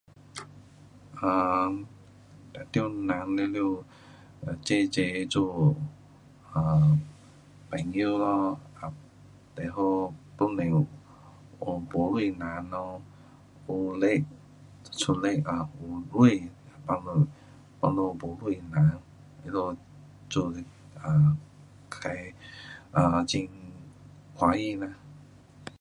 [1.27, 1.73] um
[2.71, 3.83] 当然人全部
[4.65, 5.75] 齐齐做
[6.55, 6.97] um
[7.69, 8.59] 朋友咯。
[9.57, 10.79] 也不好都没有，
[11.59, 12.99] 没什人咯。
[13.67, 14.25] 古里，
[14.91, 15.43] 树上也没
[16.29, 16.49] 什，
[16.87, 18.97] 我们没什人，
[19.45, 19.77] 他们
[20.29, 20.65] 做，um 自的
[22.93, 23.49] ，um 很
[24.33, 24.87] 欢喜啦。